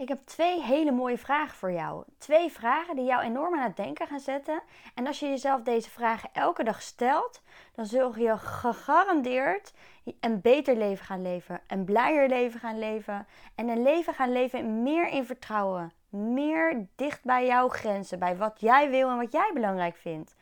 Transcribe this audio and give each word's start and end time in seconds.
Ik 0.00 0.08
heb 0.08 0.18
twee 0.24 0.62
hele 0.62 0.90
mooie 0.90 1.18
vragen 1.18 1.56
voor 1.56 1.72
jou. 1.72 2.04
Twee 2.18 2.50
vragen 2.52 2.96
die 2.96 3.04
jou 3.04 3.22
enorm 3.22 3.54
aan 3.54 3.62
het 3.62 3.76
denken 3.76 4.06
gaan 4.06 4.20
zetten. 4.20 4.62
En 4.94 5.06
als 5.06 5.20
je 5.20 5.28
jezelf 5.28 5.62
deze 5.62 5.90
vragen 5.90 6.30
elke 6.32 6.64
dag 6.64 6.82
stelt, 6.82 7.42
dan 7.74 7.86
zul 7.86 8.18
je 8.18 8.38
gegarandeerd 8.38 9.72
een 10.20 10.40
beter 10.40 10.76
leven 10.76 11.04
gaan 11.04 11.22
leven, 11.22 11.60
een 11.66 11.84
blijer 11.84 12.28
leven 12.28 12.60
gaan 12.60 12.78
leven 12.78 13.26
en 13.54 13.68
een 13.68 13.82
leven 13.82 14.14
gaan 14.14 14.32
leven 14.32 14.82
meer 14.82 15.08
in 15.08 15.24
vertrouwen, 15.24 15.92
meer 16.08 16.86
dicht 16.96 17.24
bij 17.24 17.46
jouw 17.46 17.68
grenzen, 17.68 18.18
bij 18.18 18.36
wat 18.36 18.60
jij 18.60 18.90
wil 18.90 19.08
en 19.08 19.16
wat 19.16 19.32
jij 19.32 19.50
belangrijk 19.54 19.96
vindt. 19.96 20.34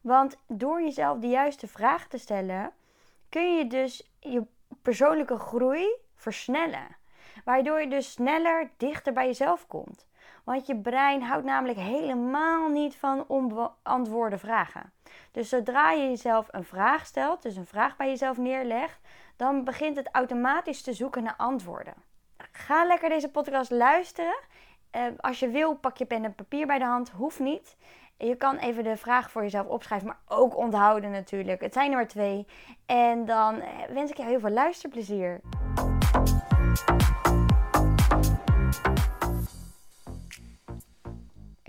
Want 0.00 0.36
door 0.46 0.82
jezelf 0.82 1.18
de 1.18 1.28
juiste 1.28 1.66
vragen 1.66 2.08
te 2.08 2.18
stellen, 2.18 2.72
kun 3.28 3.56
je 3.56 3.66
dus 3.66 4.10
je 4.20 4.42
persoonlijke 4.82 5.38
groei 5.38 5.96
versnellen. 6.14 6.98
Waardoor 7.44 7.80
je 7.80 7.88
dus 7.88 8.12
sneller 8.12 8.70
dichter 8.76 9.12
bij 9.12 9.26
jezelf 9.26 9.66
komt. 9.66 10.06
Want 10.44 10.66
je 10.66 10.76
brein 10.76 11.22
houdt 11.22 11.44
namelijk 11.44 11.78
helemaal 11.78 12.68
niet 12.68 12.96
van 12.96 13.24
onbeantwoorde 13.26 14.38
vragen. 14.38 14.92
Dus 15.30 15.48
zodra 15.48 15.90
je 15.90 16.08
jezelf 16.08 16.48
een 16.50 16.64
vraag 16.64 17.06
stelt, 17.06 17.42
dus 17.42 17.56
een 17.56 17.66
vraag 17.66 17.96
bij 17.96 18.08
jezelf 18.08 18.36
neerlegt, 18.36 19.00
dan 19.36 19.64
begint 19.64 19.96
het 19.96 20.08
automatisch 20.12 20.82
te 20.82 20.92
zoeken 20.92 21.22
naar 21.22 21.36
antwoorden. 21.36 21.94
Ga 22.52 22.84
lekker 22.84 23.08
deze 23.08 23.28
podcast 23.30 23.70
luisteren. 23.70 24.38
Uh, 24.96 25.02
als 25.16 25.38
je 25.38 25.48
wil, 25.48 25.74
pak 25.74 25.96
je 25.96 26.04
pen 26.04 26.24
en 26.24 26.34
papier 26.34 26.66
bij 26.66 26.78
de 26.78 26.84
hand. 26.84 27.10
Hoeft 27.10 27.38
niet. 27.38 27.76
Je 28.16 28.36
kan 28.36 28.56
even 28.56 28.84
de 28.84 28.96
vraag 28.96 29.30
voor 29.30 29.42
jezelf 29.42 29.66
opschrijven, 29.66 30.06
maar 30.06 30.38
ook 30.38 30.56
onthouden 30.56 31.10
natuurlijk. 31.10 31.60
Het 31.60 31.72
zijn 31.72 31.90
er 31.90 31.96
maar 31.96 32.08
twee. 32.08 32.46
En 32.86 33.24
dan 33.24 33.60
eh, 33.60 33.68
wens 33.92 34.10
ik 34.10 34.16
je 34.16 34.24
heel 34.24 34.40
veel 34.40 34.50
luisterplezier. 34.50 35.40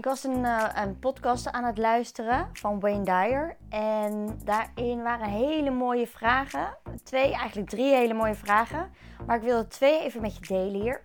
Ik 0.02 0.08
was 0.08 0.24
een, 0.24 0.40
uh, 0.40 0.68
een 0.74 1.00
podcast 1.00 1.52
aan 1.52 1.64
het 1.64 1.78
luisteren 1.78 2.50
van 2.54 2.80
Wayne 2.80 3.04
Dyer. 3.04 3.56
En 3.70 4.40
daarin 4.44 5.04
waren 5.04 5.30
hele 5.30 5.70
mooie 5.70 6.08
vragen. 6.08 6.78
Twee, 7.04 7.34
eigenlijk 7.34 7.70
drie 7.70 7.94
hele 7.94 8.14
mooie 8.14 8.36
vragen. 8.36 8.90
Maar 9.26 9.36
ik 9.36 9.44
wilde 9.44 9.68
twee 9.68 10.00
even 10.02 10.22
met 10.22 10.36
je 10.36 10.42
delen 10.42 10.82
hier. 10.82 11.02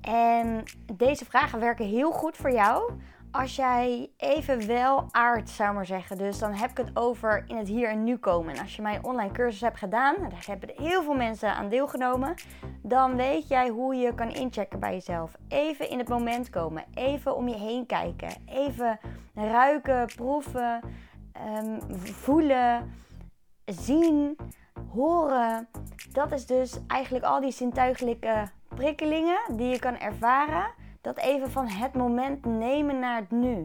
En 0.00 0.64
deze 0.92 1.24
vragen 1.24 1.60
werken 1.60 1.86
heel 1.86 2.10
goed 2.10 2.36
voor 2.36 2.52
jou 2.52 2.92
als 3.38 3.56
jij 3.56 4.10
even 4.16 4.66
wel 4.66 5.08
aardt, 5.10 5.50
zou 5.50 5.74
maar 5.74 5.86
zeggen. 5.86 6.18
Dus 6.18 6.38
dan 6.38 6.52
heb 6.52 6.70
ik 6.70 6.76
het 6.76 6.90
over 6.96 7.44
in 7.46 7.56
het 7.56 7.68
hier 7.68 7.88
en 7.88 8.04
nu 8.04 8.16
komen. 8.16 8.54
En 8.54 8.60
als 8.60 8.76
je 8.76 8.82
mijn 8.82 9.04
online 9.04 9.32
cursus 9.32 9.60
hebt 9.60 9.78
gedaan, 9.78 10.14
daar 10.28 10.44
hebben 10.46 10.70
heel 10.76 11.02
veel 11.02 11.14
mensen 11.14 11.54
aan 11.54 11.68
deelgenomen, 11.68 12.34
dan 12.82 13.16
weet 13.16 13.48
jij 13.48 13.68
hoe 13.68 13.94
je 13.94 14.14
kan 14.14 14.30
inchecken 14.30 14.80
bij 14.80 14.92
jezelf. 14.92 15.34
Even 15.48 15.90
in 15.90 15.98
het 15.98 16.08
moment 16.08 16.50
komen, 16.50 16.84
even 16.94 17.36
om 17.36 17.48
je 17.48 17.56
heen 17.56 17.86
kijken, 17.86 18.28
even 18.46 18.98
ruiken, 19.34 20.06
proeven, 20.16 20.80
um, 21.58 21.80
voelen, 22.02 22.92
zien, 23.64 24.36
horen. 24.92 25.68
Dat 26.12 26.32
is 26.32 26.46
dus 26.46 26.78
eigenlijk 26.86 27.24
al 27.24 27.40
die 27.40 27.52
zintuigelijke 27.52 28.48
prikkelingen 28.68 29.38
die 29.56 29.68
je 29.68 29.78
kan 29.78 29.98
ervaren 29.98 30.77
dat 31.00 31.18
even 31.18 31.50
van 31.50 31.66
het 31.66 31.94
moment 31.94 32.44
nemen 32.44 32.98
naar 32.98 33.16
het 33.16 33.30
nu. 33.30 33.62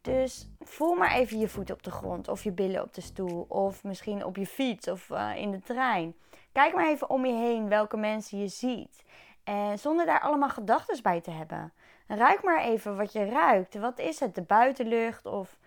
Dus 0.00 0.48
voel 0.60 0.94
maar 0.94 1.12
even 1.12 1.38
je 1.38 1.48
voet 1.48 1.70
op 1.70 1.82
de 1.82 1.90
grond, 1.90 2.28
of 2.28 2.42
je 2.44 2.52
billen 2.52 2.82
op 2.82 2.94
de 2.94 3.00
stoel, 3.00 3.46
of 3.48 3.84
misschien 3.84 4.24
op 4.24 4.36
je 4.36 4.46
fiets 4.46 4.88
of 4.88 5.10
uh, 5.10 5.36
in 5.36 5.50
de 5.50 5.60
trein. 5.60 6.14
Kijk 6.52 6.74
maar 6.74 6.88
even 6.88 7.10
om 7.10 7.26
je 7.26 7.32
heen 7.32 7.68
welke 7.68 7.96
mensen 7.96 8.38
je 8.38 8.48
ziet. 8.48 9.04
En 9.44 9.78
zonder 9.78 10.06
daar 10.06 10.20
allemaal 10.20 10.48
gedachten 10.48 11.02
bij 11.02 11.20
te 11.20 11.30
hebben. 11.30 11.72
Ruik 12.06 12.42
maar 12.42 12.62
even 12.62 12.96
wat 12.96 13.12
je 13.12 13.24
ruikt. 13.24 13.74
Wat 13.74 13.98
is 13.98 14.20
het? 14.20 14.34
De 14.34 14.42
buitenlucht 14.42 15.26
of 15.26 15.58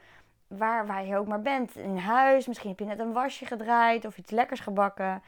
waar, 0.47 0.87
waar 0.87 1.05
je 1.05 1.17
ook 1.17 1.27
maar 1.27 1.41
bent. 1.41 1.75
In 1.75 1.97
huis, 1.97 2.47
misschien 2.47 2.69
heb 2.69 2.79
je 2.79 2.85
net 2.85 2.99
een 2.99 3.13
wasje 3.13 3.45
gedraaid 3.45 4.05
of 4.05 4.17
iets 4.17 4.31
lekkers 4.31 4.59
gebakken. 4.59 5.23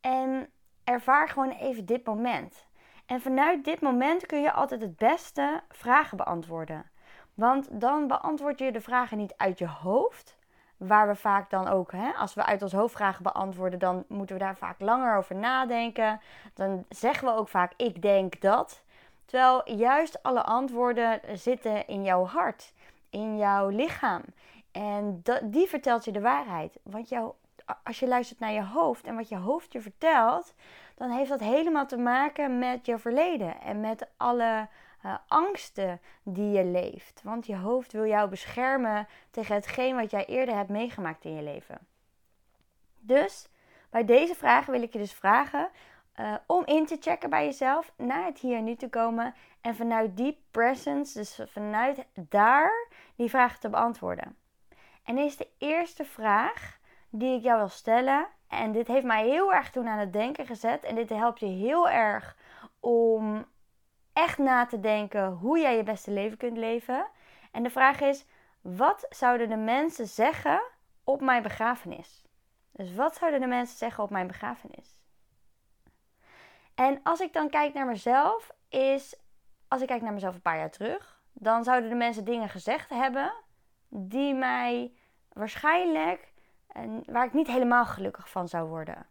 En 0.00 0.48
ervaar 0.84 1.28
gewoon 1.28 1.50
even 1.50 1.86
dit 1.86 2.06
moment. 2.06 2.66
En 3.06 3.20
vanuit 3.20 3.64
dit 3.64 3.80
moment 3.80 4.26
kun 4.26 4.42
je 4.42 4.52
altijd 4.52 4.80
het 4.80 4.96
beste 4.96 5.60
vragen 5.68 6.16
beantwoorden. 6.16 6.90
Want 7.34 7.80
dan 7.80 8.06
beantwoord 8.06 8.58
je 8.58 8.72
de 8.72 8.80
vragen 8.80 9.18
niet 9.18 9.34
uit 9.36 9.58
je 9.58 9.68
hoofd. 9.68 10.36
Waar 10.76 11.08
we 11.08 11.14
vaak 11.14 11.50
dan 11.50 11.68
ook, 11.68 11.92
hè, 11.92 12.12
als 12.12 12.34
we 12.34 12.44
uit 12.44 12.62
ons 12.62 12.72
hoofd 12.72 12.94
vragen 12.94 13.22
beantwoorden, 13.22 13.78
dan 13.78 14.04
moeten 14.08 14.36
we 14.36 14.42
daar 14.42 14.56
vaak 14.56 14.80
langer 14.80 15.16
over 15.16 15.36
nadenken. 15.36 16.20
Dan 16.54 16.84
zeggen 16.88 17.28
we 17.28 17.34
ook 17.34 17.48
vaak: 17.48 17.72
Ik 17.76 18.02
denk 18.02 18.40
dat. 18.40 18.82
Terwijl 19.24 19.70
juist 19.76 20.22
alle 20.22 20.42
antwoorden 20.42 21.20
zitten 21.32 21.86
in 21.86 22.04
jouw 22.04 22.24
hart, 22.24 22.72
in 23.10 23.36
jouw 23.36 23.68
lichaam. 23.68 24.22
En 24.72 25.22
die 25.42 25.68
vertelt 25.68 26.04
je 26.04 26.12
de 26.12 26.20
waarheid. 26.20 26.78
Want 26.82 27.08
jouw, 27.08 27.34
als 27.84 27.98
je 27.98 28.08
luistert 28.08 28.40
naar 28.40 28.52
je 28.52 28.64
hoofd 28.64 29.06
en 29.06 29.16
wat 29.16 29.28
je 29.28 29.36
hoofd 29.36 29.72
je 29.72 29.80
vertelt, 29.80 30.54
dan 30.94 31.10
heeft 31.10 31.30
dat 31.30 31.40
helemaal 31.40 31.86
te 31.86 31.96
maken 31.96 32.58
met 32.58 32.86
je 32.86 32.98
verleden 32.98 33.60
en 33.60 33.80
met 33.80 34.08
alle 34.16 34.68
uh, 35.04 35.14
angsten 35.28 36.00
die 36.22 36.50
je 36.50 36.64
leeft. 36.64 37.20
Want 37.24 37.46
je 37.46 37.56
hoofd 37.56 37.92
wil 37.92 38.06
jou 38.06 38.28
beschermen 38.28 39.08
tegen 39.30 39.54
hetgeen 39.54 39.96
wat 39.96 40.10
jij 40.10 40.26
eerder 40.26 40.54
hebt 40.54 40.70
meegemaakt 40.70 41.24
in 41.24 41.34
je 41.34 41.42
leven. 41.42 41.78
Dus 42.98 43.48
bij 43.90 44.04
deze 44.04 44.34
vragen 44.34 44.72
wil 44.72 44.82
ik 44.82 44.92
je 44.92 44.98
dus 44.98 45.12
vragen 45.12 45.68
uh, 46.20 46.34
om 46.46 46.64
in 46.64 46.86
te 46.86 46.96
checken 47.00 47.30
bij 47.30 47.44
jezelf, 47.44 47.92
naar 47.96 48.24
het 48.24 48.38
hier 48.38 48.56
en 48.56 48.64
nu 48.64 48.76
te 48.76 48.88
komen 48.88 49.34
en 49.60 49.76
vanuit 49.76 50.16
die 50.16 50.44
presence, 50.50 51.18
dus 51.18 51.40
vanuit 51.46 52.06
daar, 52.14 52.88
die 53.16 53.30
vragen 53.30 53.60
te 53.60 53.68
beantwoorden. 53.68 54.36
En 55.04 55.18
is 55.18 55.36
de 55.36 55.48
eerste 55.58 56.04
vraag 56.04 56.78
die 57.14 57.36
ik 57.36 57.42
jou 57.42 57.58
wil 57.58 57.68
stellen 57.68 58.26
en 58.48 58.72
dit 58.72 58.86
heeft 58.86 59.04
mij 59.04 59.24
heel 59.24 59.52
erg 59.52 59.70
toen 59.70 59.88
aan 59.88 59.98
het 59.98 60.12
denken 60.12 60.46
gezet. 60.46 60.84
En 60.84 60.94
dit 60.94 61.08
helpt 61.08 61.40
je 61.40 61.46
heel 61.46 61.88
erg 61.88 62.36
om 62.80 63.46
echt 64.12 64.38
na 64.38 64.66
te 64.66 64.80
denken 64.80 65.32
hoe 65.32 65.58
jij 65.58 65.76
je 65.76 65.82
beste 65.82 66.10
leven 66.10 66.38
kunt 66.38 66.56
leven. 66.56 67.06
En 67.50 67.62
de 67.62 67.70
vraag 67.70 68.00
is: 68.00 68.26
wat 68.60 69.06
zouden 69.08 69.48
de 69.48 69.56
mensen 69.56 70.06
zeggen 70.06 70.62
op 71.04 71.20
mijn 71.20 71.42
begrafenis? 71.42 72.24
Dus 72.72 72.94
wat 72.94 73.16
zouden 73.16 73.40
de 73.40 73.46
mensen 73.46 73.76
zeggen 73.76 74.04
op 74.04 74.10
mijn 74.10 74.26
begrafenis? 74.26 74.98
En 76.74 77.00
als 77.02 77.20
ik 77.20 77.32
dan 77.32 77.50
kijk 77.50 77.74
naar 77.74 77.86
mezelf, 77.86 78.50
is 78.68 79.16
als 79.68 79.80
ik 79.80 79.86
kijk 79.86 80.02
naar 80.02 80.12
mezelf 80.12 80.34
een 80.34 80.42
paar 80.42 80.56
jaar 80.56 80.70
terug, 80.70 81.22
dan 81.32 81.64
zouden 81.64 81.88
de 81.90 81.96
mensen 81.96 82.24
dingen 82.24 82.48
gezegd 82.48 82.88
hebben 82.88 83.32
die 83.88 84.34
mij 84.34 84.92
waarschijnlijk 85.32 86.31
en 86.72 87.02
waar 87.06 87.26
ik 87.26 87.32
niet 87.32 87.46
helemaal 87.46 87.84
gelukkig 87.84 88.30
van 88.30 88.48
zou 88.48 88.68
worden. 88.68 89.06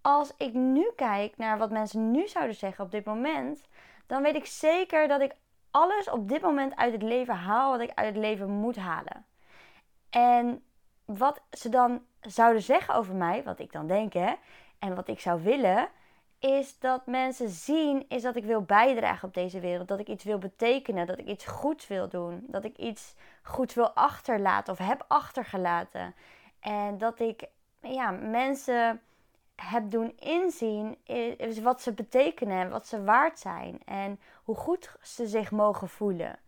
Als 0.00 0.32
ik 0.36 0.52
nu 0.52 0.90
kijk 0.96 1.36
naar 1.36 1.58
wat 1.58 1.70
mensen 1.70 2.10
nu 2.10 2.28
zouden 2.28 2.56
zeggen 2.56 2.84
op 2.84 2.90
dit 2.90 3.04
moment, 3.04 3.68
dan 4.06 4.22
weet 4.22 4.34
ik 4.34 4.46
zeker 4.46 5.08
dat 5.08 5.20
ik 5.20 5.34
alles 5.70 6.10
op 6.10 6.28
dit 6.28 6.42
moment 6.42 6.76
uit 6.76 6.92
het 6.92 7.02
leven 7.02 7.34
haal 7.34 7.70
wat 7.70 7.80
ik 7.80 7.90
uit 7.94 8.06
het 8.06 8.16
leven 8.16 8.50
moet 8.50 8.76
halen. 8.76 9.24
En 10.10 10.62
wat 11.04 11.40
ze 11.50 11.68
dan 11.68 12.02
zouden 12.20 12.62
zeggen 12.62 12.94
over 12.94 13.14
mij, 13.14 13.42
wat 13.42 13.58
ik 13.58 13.72
dan 13.72 13.86
denk 13.86 14.12
hè, 14.12 14.34
en 14.78 14.94
wat 14.94 15.08
ik 15.08 15.20
zou 15.20 15.42
willen, 15.42 15.88
is 16.38 16.78
dat 16.78 17.06
mensen 17.06 17.48
zien 17.48 18.04
is 18.08 18.22
dat 18.22 18.36
ik 18.36 18.44
wil 18.44 18.62
bijdragen 18.62 19.28
op 19.28 19.34
deze 19.34 19.60
wereld, 19.60 19.88
dat 19.88 19.98
ik 19.98 20.08
iets 20.08 20.24
wil 20.24 20.38
betekenen, 20.38 21.06
dat 21.06 21.18
ik 21.18 21.26
iets 21.26 21.46
goeds 21.46 21.86
wil 21.86 22.08
doen, 22.08 22.44
dat 22.46 22.64
ik 22.64 22.76
iets 22.76 23.14
goeds 23.42 23.74
wil 23.74 23.90
achterlaten 23.90 24.72
of 24.72 24.78
heb 24.78 25.04
achtergelaten. 25.08 26.14
En 26.60 26.98
dat 26.98 27.20
ik 27.20 27.44
ja, 27.80 28.10
mensen 28.10 29.00
heb 29.56 29.90
doen 29.90 30.12
inzien 30.18 30.96
is 31.36 31.60
wat 31.60 31.82
ze 31.82 31.92
betekenen 31.92 32.58
en 32.58 32.70
wat 32.70 32.86
ze 32.86 33.04
waard 33.04 33.38
zijn. 33.38 33.80
En 33.84 34.20
hoe 34.44 34.56
goed 34.56 34.96
ze 35.02 35.26
zich 35.26 35.50
mogen 35.50 35.88
voelen. 35.88 36.38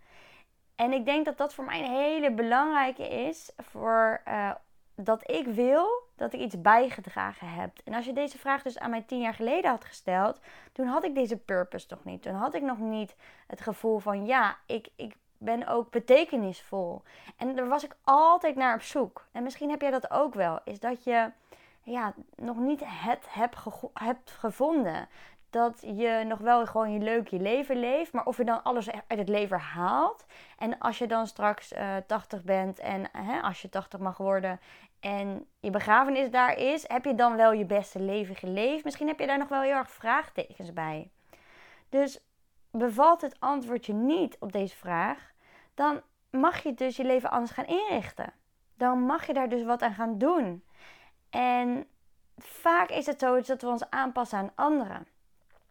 En 0.74 0.92
ik 0.92 1.04
denk 1.04 1.24
dat 1.24 1.38
dat 1.38 1.54
voor 1.54 1.64
mij 1.64 1.84
een 1.84 1.94
hele 1.94 2.32
belangrijke 2.32 3.08
is. 3.08 3.52
Voor 3.56 4.20
uh, 4.28 4.50
dat 4.94 5.30
ik 5.30 5.46
wil 5.46 6.08
dat 6.16 6.32
ik 6.32 6.40
iets 6.40 6.60
bijgedragen 6.60 7.48
heb. 7.48 7.78
En 7.84 7.94
als 7.94 8.04
je 8.04 8.12
deze 8.12 8.38
vraag 8.38 8.62
dus 8.62 8.78
aan 8.78 8.90
mij 8.90 9.02
tien 9.02 9.20
jaar 9.20 9.34
geleden 9.34 9.70
had 9.70 9.84
gesteld, 9.84 10.40
toen 10.72 10.86
had 10.86 11.04
ik 11.04 11.14
deze 11.14 11.36
purpose 11.36 11.86
nog 11.90 12.04
niet. 12.04 12.22
Toen 12.22 12.34
had 12.34 12.54
ik 12.54 12.62
nog 12.62 12.78
niet 12.78 13.14
het 13.46 13.60
gevoel 13.60 13.98
van 13.98 14.26
ja, 14.26 14.56
ik, 14.66 14.88
ik 14.96 15.16
ben 15.40 15.66
ook 15.66 15.90
betekenisvol. 15.90 17.02
En 17.36 17.54
daar 17.54 17.68
was 17.68 17.84
ik 17.84 17.96
altijd 18.04 18.56
naar 18.56 18.74
op 18.74 18.82
zoek. 18.82 19.26
En 19.32 19.42
misschien 19.42 19.70
heb 19.70 19.80
jij 19.80 19.90
dat 19.90 20.10
ook 20.10 20.34
wel. 20.34 20.60
Is 20.64 20.80
dat 20.80 21.04
je 21.04 21.30
ja, 21.82 22.14
nog 22.36 22.56
niet 22.56 22.80
het 22.84 23.32
hebt, 23.32 23.58
hebt 23.92 24.30
gevonden. 24.30 25.08
Dat 25.50 25.80
je 25.80 26.24
nog 26.26 26.38
wel 26.38 26.66
gewoon 26.66 26.92
je 26.92 26.98
leuk 26.98 27.28
je 27.28 27.40
leven 27.40 27.76
leeft. 27.76 28.12
Maar 28.12 28.26
of 28.26 28.36
je 28.36 28.44
dan 28.44 28.62
alles 28.62 28.90
uit 28.90 29.18
het 29.18 29.28
leven 29.28 29.58
haalt. 29.58 30.26
En 30.58 30.78
als 30.78 30.98
je 30.98 31.06
dan 31.06 31.26
straks 31.26 31.72
uh, 31.72 31.96
eh, 31.96 32.04
80 32.06 32.42
bent. 32.42 32.78
En 32.78 33.08
hè, 33.12 33.40
als 33.40 33.62
je 33.62 33.68
80 33.68 34.00
mag 34.00 34.16
worden. 34.16 34.60
En 35.00 35.46
je 35.60 35.70
begrafenis 35.70 36.30
daar 36.30 36.58
is. 36.58 36.88
Heb 36.88 37.04
je 37.04 37.14
dan 37.14 37.36
wel 37.36 37.52
je 37.52 37.64
beste 37.64 38.00
leven 38.00 38.36
geleefd? 38.36 38.84
Misschien 38.84 39.08
heb 39.08 39.20
je 39.20 39.26
daar 39.26 39.38
nog 39.38 39.48
wel 39.48 39.62
heel 39.62 39.76
erg 39.76 39.90
vraagtekens 39.90 40.72
bij. 40.72 41.10
Dus 41.88 42.20
bevalt 42.70 43.20
het 43.20 43.36
antwoord 43.38 43.86
je 43.86 43.92
niet 43.92 44.36
op 44.38 44.52
deze 44.52 44.76
vraag, 44.76 45.29
dan 45.80 46.00
mag 46.30 46.62
je 46.62 46.74
dus 46.74 46.96
je 46.96 47.04
leven 47.04 47.30
anders 47.30 47.50
gaan 47.50 47.66
inrichten. 47.66 48.32
Dan 48.74 49.00
mag 49.00 49.26
je 49.26 49.32
daar 49.32 49.48
dus 49.48 49.62
wat 49.62 49.82
aan 49.82 49.94
gaan 49.94 50.18
doen. 50.18 50.64
En 51.30 51.86
vaak 52.38 52.88
is 52.88 53.06
het 53.06 53.20
zo 53.20 53.40
dat 53.40 53.62
we 53.62 53.68
ons 53.68 53.90
aanpassen 53.90 54.38
aan 54.38 54.52
anderen. 54.54 55.06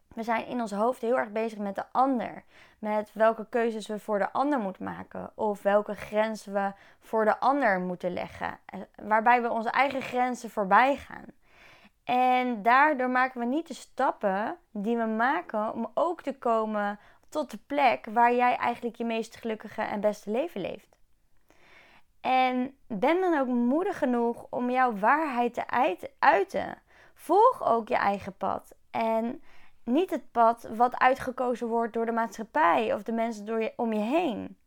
We 0.08 0.24
zijn 0.24 0.46
in 0.46 0.62
ons 0.62 0.72
hoofd 0.72 1.02
heel 1.02 1.18
erg 1.18 1.32
bezig 1.32 1.60
met 1.60 1.76
de 1.76 1.84
ander. 1.92 2.44
Met 2.80 3.14
welke 3.14 3.46
keuzes 3.50 3.88
we 3.88 4.00
voor 4.00 4.20
de 4.20 4.32
ander 4.32 4.60
moeten 4.60 4.84
maken. 4.84 5.32
Of 5.36 5.62
welke 5.62 5.96
grenzen 5.96 6.54
we 6.54 6.72
voor 7.00 7.26
de 7.26 7.40
ander 7.40 7.80
moeten 7.80 8.14
leggen. 8.14 8.60
Eh, 8.66 8.80
waarbij 9.04 9.42
we 9.42 9.50
onze 9.50 9.70
eigen 9.70 10.02
grenzen 10.02 10.50
voorbij 10.50 10.96
gaan. 10.96 11.26
En 12.04 12.62
daardoor 12.62 13.10
maken 13.10 13.40
we 13.40 13.46
niet 13.46 13.68
de 13.68 13.74
stappen 13.74 14.58
die 14.72 14.98
we 14.98 15.06
maken 15.06 15.74
om 15.74 15.92
ook 15.94 16.22
te 16.22 16.38
komen 16.38 17.00
tot 17.30 17.52
de 17.52 17.60
plek 17.68 18.06
waar 18.06 18.34
jij 18.34 18.56
eigenlijk 18.56 18.96
je 18.96 19.06
meest 19.06 19.36
gelukkige 19.36 19.81
en 19.81 20.00
beste 20.00 20.31
leven 20.31 20.62
leeft. 20.62 20.98
En 22.22 22.78
ben 22.88 23.22
dan 23.22 23.40
ook 23.40 23.48
moedig 23.48 23.98
genoeg 23.98 24.46
om 24.50 24.70
jouw 24.70 24.98
waarheid 24.98 25.54
te 25.54 25.64
uiten. 26.20 26.78
Volg 27.14 27.64
ook 27.64 27.88
je 27.88 27.96
eigen 27.96 28.38
pad. 28.38 28.76
En 28.92 29.44
niet 29.84 30.10
het 30.10 30.31
pad 30.31 30.68
wat 30.76 31.00
uitgekozen 31.00 31.68
wordt 31.68 31.94
door 31.94 32.06
de 32.06 32.12
maatschappij 32.12 32.94
of 32.94 33.04
de 33.04 33.12
mensen 33.12 33.46
door 33.46 33.62
je, 33.62 33.74
om 33.76 33.94
je 33.94 34.00
heen. 34.00 34.58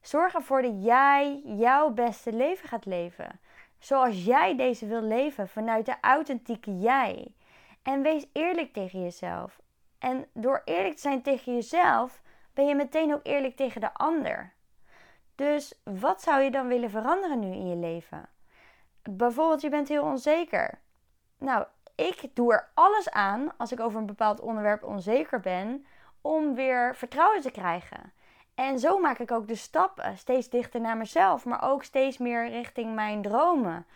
Zorg 0.00 0.34
ervoor 0.34 0.62
dat 0.62 0.84
jij 0.84 1.42
jouw 1.44 1.90
beste 1.90 2.32
leven 2.32 2.68
gaat 2.68 2.86
leven. 2.86 3.40
Zoals 3.78 4.24
jij 4.24 4.56
deze 4.56 4.86
wil 4.86 5.02
leven 5.02 5.48
vanuit 5.48 5.86
de 5.86 5.94
authentieke 6.00 6.78
jij. 6.78 7.34
En 7.82 8.02
wees 8.02 8.26
eerlijk 8.32 8.72
tegen 8.72 9.02
jezelf. 9.02 9.60
En 9.98 10.26
door 10.32 10.62
eerlijk 10.64 10.94
te 10.94 11.00
zijn 11.00 11.22
tegen 11.22 11.54
jezelf, 11.54 12.22
ben 12.54 12.66
je 12.66 12.74
meteen 12.74 13.14
ook 13.14 13.26
eerlijk 13.26 13.56
tegen 13.56 13.80
de 13.80 13.94
ander. 13.94 14.52
Dus 15.34 15.80
wat 15.84 16.22
zou 16.22 16.42
je 16.42 16.50
dan 16.50 16.68
willen 16.68 16.90
veranderen 16.90 17.38
nu 17.38 17.52
in 17.52 17.68
je 17.68 17.76
leven? 17.76 18.28
Bijvoorbeeld, 19.02 19.60
je 19.60 19.68
bent 19.68 19.88
heel 19.88 20.04
onzeker. 20.04 20.78
Nou, 21.38 21.66
ik 21.94 22.30
doe 22.34 22.52
er 22.52 22.68
alles 22.74 23.10
aan 23.10 23.56
als 23.56 23.72
ik 23.72 23.80
over 23.80 24.00
een 24.00 24.06
bepaald 24.06 24.40
onderwerp 24.40 24.82
onzeker 24.82 25.40
ben, 25.40 25.86
om 26.20 26.54
weer 26.54 26.96
vertrouwen 26.96 27.40
te 27.40 27.50
krijgen. 27.50 28.12
En 28.54 28.78
zo 28.78 28.98
maak 28.98 29.18
ik 29.18 29.30
ook 29.30 29.48
de 29.48 29.54
stappen 29.54 30.16
steeds 30.16 30.48
dichter 30.48 30.80
naar 30.80 30.96
mezelf, 30.96 31.44
maar 31.44 31.62
ook 31.62 31.84
steeds 31.84 32.18
meer 32.18 32.48
richting 32.48 32.94
mijn 32.94 33.22
dromen. 33.22 33.86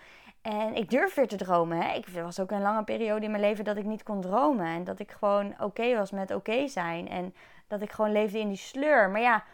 En 0.43 0.75
ik 0.75 0.91
durf 0.91 1.15
weer 1.15 1.29
te 1.29 1.37
dromen. 1.37 1.81
Hè. 1.83 1.95
Ik 1.95 2.09
was 2.09 2.41
ook 2.41 2.51
een 2.51 2.63
lange 2.63 2.85
periode 2.85 3.25
in 3.25 3.31
mijn 3.31 3.43
leven 3.43 3.65
dat 3.65 3.77
ik 3.77 3.85
niet 3.85 4.03
kon 4.03 4.21
dromen. 4.21 4.67
En 4.67 4.85
dat 4.85 4.99
ik 4.99 5.11
gewoon 5.11 5.55
oké 5.61 5.97
was 5.97 6.11
met 6.11 6.35
oké 6.35 6.69
zijn. 6.69 7.09
En 7.09 7.35
dat 7.67 7.83
ik 7.83 7.93
gewoon 7.93 8.13
leefde 8.13 8.39
in 8.39 8.49
die 8.49 8.57
sleur. 8.57 9.11
Maar 9.11 9.21
ja, 9.21 9.45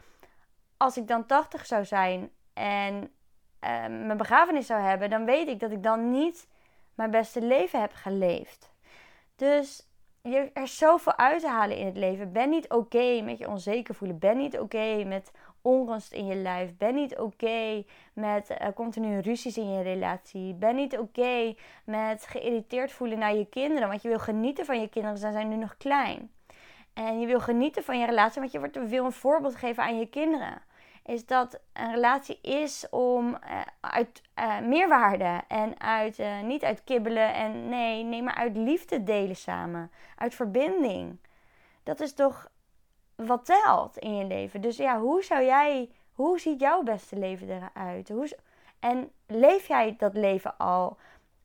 als 0.77 0.97
ik 0.97 1.09
dan 1.09 1.27
80 1.27 1.67
zou 1.67 1.85
zijn 1.85 2.31
en 2.53 2.95
uh, 2.95 3.87
mijn 3.87 4.17
begrafenis 4.17 4.67
zou 4.67 4.81
hebben, 4.81 5.11
dan 5.11 5.25
weet 5.25 5.49
ik 5.49 5.61
dat 5.61 5.71
ik 5.71 5.83
dan 5.83 6.11
niet 6.11 6.49
mijn 6.95 7.11
beste 7.11 7.43
leven 7.43 7.81
heb 7.81 7.93
geleefd. 7.95 8.73
Dus 9.37 9.89
je, 10.23 10.51
er 10.55 10.63
is 10.63 10.79
zoveel 10.79 11.17
uit 11.17 11.41
te 11.41 11.49
halen 11.49 11.77
in 11.77 11.87
het 11.87 11.97
leven. 11.97 12.33
Ben 12.33 12.51
niet 12.51 12.71
oké 12.71 13.21
met 13.21 13.39
je 13.39 13.49
onzeker 13.49 13.95
voelen. 13.95 14.19
Ben 14.19 14.37
niet 14.37 14.59
oké 14.59 15.05
met 15.05 15.33
onrust 15.63 16.13
in 16.13 16.27
je 16.27 16.35
lijf. 16.35 16.77
Ben 16.77 16.95
niet 16.95 17.19
oké 17.19 17.85
met 18.13 18.51
uh, 18.51 18.69
continu 18.75 19.19
ruzies 19.21 19.57
in 19.57 19.71
je 19.73 19.83
relatie. 19.83 20.55
Ben 20.55 20.77
niet 20.77 20.99
oké 20.99 21.55
met 21.85 22.27
geïrriteerd 22.27 22.93
voelen 22.93 23.19
naar 23.19 23.35
je 23.35 23.47
kinderen. 23.47 23.89
Want 23.89 24.03
je 24.03 24.09
wil 24.09 24.19
genieten 24.19 24.65
van 24.65 24.81
je 24.81 24.89
kinderen, 24.89 25.19
ze 25.19 25.33
zijn 25.33 25.49
nu 25.49 25.57
nog 25.57 25.77
klein. 25.77 26.31
En 26.95 27.21
je 27.21 27.27
wil 27.27 27.41
genieten 27.41 27.85
van 27.85 27.99
je 27.99 28.07
relatie, 28.07 28.41
want 28.41 28.53
je 28.53 28.87
wil 28.87 29.05
een 29.05 29.13
voorbeeld 29.13 29.57
geven 29.57 29.83
aan 29.83 29.99
je 29.99 30.07
kinderen 30.07 30.67
is 31.09 31.27
dat 31.27 31.61
een 31.73 31.91
relatie 31.91 32.39
is 32.43 32.87
om 32.91 33.29
uh, 33.29 33.61
uit 33.81 34.23
uh, 34.39 34.61
meerwaarde 34.61 35.43
en 35.49 35.81
uit, 35.81 36.23
niet 36.43 36.65
uit 36.65 36.85
kibbelen 36.85 37.35
en 37.35 37.69
nee, 37.69 38.05
nee, 38.05 38.23
maar 38.23 38.35
uit 38.35 38.57
liefde 38.57 39.03
delen 39.03 39.37
samen, 39.37 39.91
uit 40.17 40.35
verbinding. 40.35 41.19
Dat 41.83 42.01
is 42.01 42.15
toch 42.15 42.51
wat 43.27 43.45
telt 43.45 43.97
in 43.97 44.17
je 44.17 44.25
leven. 44.25 44.61
Dus 44.61 44.77
ja, 44.77 45.01
hoe 45.01 45.23
zou 45.23 45.45
jij, 45.45 45.91
hoe 46.13 46.41
ziet 46.41 46.61
jouw 46.61 46.83
beste 46.83 47.17
leven 47.17 47.49
eruit? 47.49 48.09
Hoe, 48.09 48.39
en 48.79 49.13
leef 49.27 49.69
jij 49.69 49.95
dat 49.99 50.15
leven 50.15 50.57
al? 50.57 50.99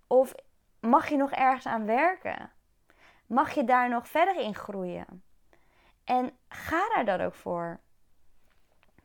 Of 0.08 0.34
mag 0.80 1.10
je 1.10 1.18
nog 1.18 1.32
ergens 1.32 1.66
aan 1.66 1.86
werken? 1.86 2.52
Mag 3.26 3.54
je 3.54 3.64
daar 3.64 3.90
nog 3.90 4.08
verder 4.08 4.40
in 4.40 4.56
groeien? 4.56 5.24
En 6.04 6.38
ga 6.48 6.90
daar 6.94 7.06
dan 7.06 7.22
ook 7.22 7.34
voor. 7.34 7.80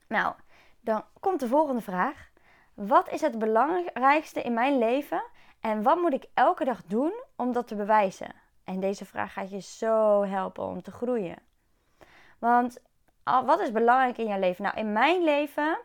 Nou, 0.07 0.35
dan 0.81 1.05
komt 1.21 1.41
de 1.41 1.49
volgende 1.49 1.83
vraag. 1.83 2.31
Wat 2.75 3.09
is 3.09 3.21
het 3.21 3.39
belangrijkste 3.39 4.43
in 4.43 4.55
mijn 4.55 4.79
leven 4.79 5.23
en 5.61 5.83
wat 5.83 5.97
moet 5.97 6.13
ik 6.13 6.27
elke 6.35 6.65
dag 6.65 6.83
doen 6.85 7.13
om 7.37 7.53
dat 7.53 7.69
te 7.69 7.75
bewijzen? 7.75 8.35
En 8.65 8.81
deze 8.81 9.05
vraag 9.05 9.33
gaat 9.33 9.51
je 9.51 9.61
zo 9.61 10.25
helpen 10.25 10.65
om 10.65 10.83
te 10.83 10.91
groeien. 10.91 11.47
Want 12.39 12.79
wat 13.25 13.61
is 13.61 13.73
belangrijk 13.73 14.19
in 14.19 14.27
jouw 14.27 14.39
leven? 14.39 14.65
Nou, 14.65 14.77
in 14.77 14.93
mijn 14.93 15.25
leven 15.25 15.79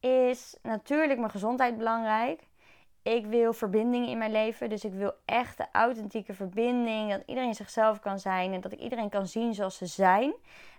is 0.00 0.56
natuurlijk 0.62 1.18
mijn 1.18 1.30
gezondheid 1.30 1.76
belangrijk. 1.76 2.48
Ik 3.02 3.26
wil 3.26 3.52
verbinding 3.52 4.08
in 4.08 4.18
mijn 4.18 4.32
leven. 4.32 4.68
Dus 4.68 4.84
ik 4.84 4.92
wil 4.92 5.12
echt 5.24 5.56
de 5.56 5.66
authentieke 5.72 6.34
verbinding. 6.34 7.10
Dat 7.10 7.22
iedereen 7.26 7.54
zichzelf 7.54 8.00
kan 8.00 8.18
zijn. 8.18 8.52
En 8.52 8.60
dat 8.60 8.72
ik 8.72 8.78
iedereen 8.78 9.08
kan 9.08 9.26
zien 9.26 9.54
zoals 9.54 9.76
ze 9.76 9.86
zijn. 9.86 10.34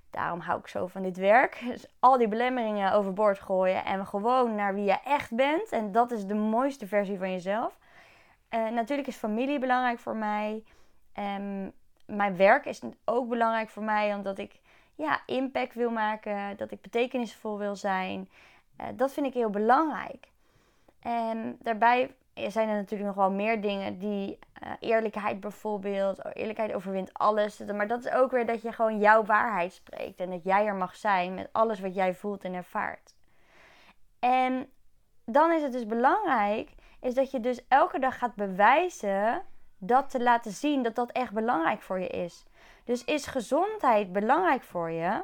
Daarom 0.09 0.39
hou 0.39 0.59
ik 0.59 0.68
zo 0.68 0.88
van 0.88 1.01
dit 1.01 1.18
werk. 1.18 1.59
Dus 1.71 1.86
al 2.00 2.18
die 2.18 2.27
belemmeringen 2.27 2.94
overboord 2.94 3.39
gooien 3.39 3.86
en 3.86 4.06
gewoon 4.06 4.56
naar 4.56 4.74
wie 4.74 4.83
je 4.83 5.00
echt 5.04 5.36
bent. 5.36 5.69
En 5.69 5.92
dat 5.92 6.12
is 6.12 6.25
de 6.25 6.36
mooiste 6.36 6.88
versie 6.88 7.18
van 7.18 7.31
jezelf. 7.31 7.77
Uh, 8.50 8.69
natuurlijk 8.69 9.07
is 9.07 9.15
familie 9.15 9.59
belangrijk 9.59 10.00
voor 10.00 10.15
mij. 10.15 10.63
Um, 11.13 11.71
mijn 12.06 12.38
werk 12.38 12.65
is 12.65 12.81
ook 13.06 13.30
belangrijk 13.30 13.69
voor 13.69 13.83
mij, 13.83 14.13
omdat 14.13 14.38
ik 14.38 14.59
ja, 14.98 15.22
impact 15.26 15.74
wil 15.74 15.90
maken, 15.90 16.58
dat 16.58 16.72
ik 16.72 16.82
betekenisvol 16.82 17.58
wil 17.58 17.76
zijn. 17.76 18.30
Uh, 18.82 18.88
dat 18.96 19.14
vind 19.14 19.26
ik 19.26 19.34
heel 19.34 19.50
belangrijk. 19.50 20.28
En 21.00 21.58
daarbij 21.62 22.16
zijn 22.34 22.70
er 22.70 22.76
natuurlijk 22.76 23.16
nog 23.16 23.26
wel 23.26 23.32
meer 23.32 23.62
dingen 23.62 24.00
die 24.00 24.40
uh, 24.64 24.72
eerlijkheid 24.80 25.40
bijvoorbeeld. 25.40 26.36
Eerlijkheid 26.36 26.74
overwint 26.74 27.14
alles. 27.14 27.60
Maar 27.60 27.88
dat 27.88 28.06
is 28.06 28.12
ook 28.12 28.32
weer 28.32 28.46
dat 28.46 28.62
je 28.62 28.72
gewoon 28.72 29.00
jouw 29.00 29.24
waarheid 29.24 29.74
spreekt. 29.74 30.20
En 30.20 30.30
dat 30.30 30.44
jij 30.44 30.66
er 30.66 30.76
mag 30.76 30.96
zijn 30.96 31.34
met 31.34 31.50
alles 31.52 31.80
wat 31.80 31.96
jij 31.96 32.14
voelt 32.14 32.44
en 32.44 32.54
ervaart. 32.54 33.16
En 34.19 34.69
dan 35.26 35.52
is 35.52 35.62
het 35.62 35.71
dus 35.71 35.86
belangrijk, 35.86 36.71
is 37.02 37.14
dat 37.14 37.31
je 37.31 37.40
dus 37.40 37.68
elke 37.68 38.00
dag 38.00 38.18
gaat 38.18 38.36
bewijzen 38.36 39.42
dat 39.78 40.10
te 40.10 40.24
laten 40.24 40.52
zien 40.52 40.83
dat 40.83 40.95
dat 40.95 41.12
echt 41.12 41.33
belangrijk 41.33 41.81
voor 41.81 42.00
je 42.00 42.07
is. 42.07 42.45
Dus 42.88 43.04
is 43.04 43.26
gezondheid 43.26 44.12
belangrijk 44.12 44.64
voor 44.64 44.92
je? 44.92 45.24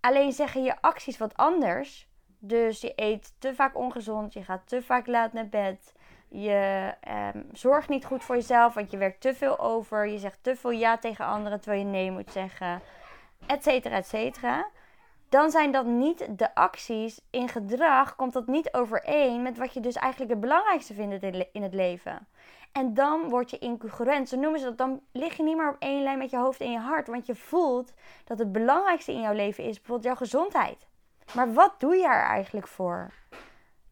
Alleen 0.00 0.32
zeggen 0.32 0.62
je 0.62 0.80
acties 0.80 1.18
wat 1.18 1.36
anders. 1.36 2.08
Dus 2.38 2.80
je 2.80 2.92
eet 2.96 3.34
te 3.38 3.54
vaak 3.54 3.76
ongezond, 3.76 4.32
je 4.32 4.42
gaat 4.42 4.68
te 4.68 4.82
vaak 4.82 5.06
laat 5.06 5.32
naar 5.32 5.48
bed. 5.48 5.92
Je 6.28 6.92
um, 7.34 7.48
zorgt 7.52 7.88
niet 7.88 8.04
goed 8.04 8.24
voor 8.24 8.34
jezelf, 8.34 8.74
want 8.74 8.90
je 8.90 8.96
werkt 8.96 9.20
te 9.20 9.34
veel 9.34 9.58
over. 9.58 10.06
Je 10.06 10.18
zegt 10.18 10.38
te 10.42 10.56
veel 10.56 10.70
ja 10.70 10.98
tegen 10.98 11.24
anderen 11.24 11.60
terwijl 11.60 11.82
je 11.82 11.90
nee 11.90 12.10
moet 12.10 12.32
zeggen. 12.32 12.80
Etcetera, 13.46 13.96
etcetera. 13.96 14.68
Dan 15.28 15.50
zijn 15.50 15.72
dat 15.72 15.86
niet 15.86 16.38
de 16.38 16.54
acties. 16.54 17.20
In 17.30 17.48
gedrag 17.48 18.16
komt 18.16 18.32
dat 18.32 18.46
niet 18.46 18.72
overeen 18.72 19.42
met 19.42 19.58
wat 19.58 19.74
je 19.74 19.80
dus 19.80 19.94
eigenlijk 19.94 20.30
het 20.30 20.40
belangrijkste 20.40 20.94
vindt 20.94 21.22
in 21.52 21.62
het 21.62 21.74
leven. 21.74 22.26
En 22.76 22.94
dan 22.94 23.28
word 23.28 23.50
je 23.50 23.58
incongruent. 23.58 24.28
Zo 24.28 24.36
noemen 24.36 24.60
ze 24.60 24.64
dat. 24.64 24.78
Dan 24.78 25.00
lig 25.12 25.36
je 25.36 25.42
niet 25.42 25.56
meer 25.56 25.68
op 25.68 25.76
één 25.78 26.02
lijn 26.02 26.18
met 26.18 26.30
je 26.30 26.36
hoofd 26.36 26.60
en 26.60 26.70
je 26.70 26.78
hart. 26.78 27.06
Want 27.06 27.26
je 27.26 27.34
voelt 27.34 27.92
dat 28.24 28.38
het 28.38 28.52
belangrijkste 28.52 29.12
in 29.12 29.20
jouw 29.20 29.32
leven 29.32 29.64
is 29.64 29.76
bijvoorbeeld 29.76 30.06
jouw 30.06 30.26
gezondheid. 30.26 30.86
Maar 31.34 31.52
wat 31.52 31.80
doe 31.80 31.96
je 31.96 32.06
er 32.06 32.24
eigenlijk 32.24 32.68
voor? 32.68 33.12